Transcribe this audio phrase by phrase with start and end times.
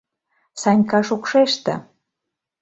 [0.61, 1.73] Санька шокшеште.